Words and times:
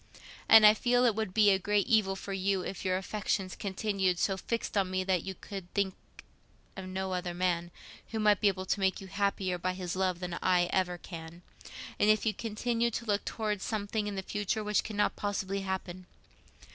And 0.49 0.65
I 0.65 0.73
feel 0.73 1.05
it 1.05 1.13
would 1.13 1.31
be 1.31 1.51
a 1.51 1.59
great 1.59 1.85
evil 1.85 2.15
for 2.15 2.33
you 2.33 2.63
if 2.63 2.83
your 2.83 2.97
affections 2.97 3.55
continued 3.55 4.17
so 4.17 4.35
fixed 4.35 4.75
on 4.75 4.89
me 4.89 5.03
that 5.03 5.21
you 5.21 5.35
could 5.35 5.71
think 5.75 5.93
of 6.75 6.87
no 6.87 7.13
other 7.13 7.35
man 7.35 7.69
who 8.07 8.19
might 8.19 8.41
be 8.41 8.47
able 8.47 8.65
to 8.65 8.79
make 8.79 8.99
you 8.99 9.05
happier 9.05 9.59
by 9.59 9.75
his 9.75 9.95
love 9.95 10.19
than 10.19 10.39
I 10.41 10.63
ever 10.73 10.97
can, 10.97 11.43
and 11.99 12.09
if 12.09 12.25
you 12.25 12.33
continued 12.33 12.95
to 12.95 13.05
look 13.05 13.23
towards 13.25 13.63
something 13.63 14.07
in 14.07 14.15
the 14.15 14.23
future 14.23 14.63
which 14.63 14.83
cannot 14.83 15.15
possibly 15.15 15.59
happen. 15.61 16.07